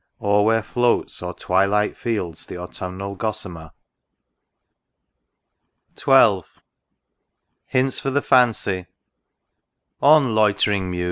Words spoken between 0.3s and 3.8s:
where floats O'er twilight fields the autumnal gossamer?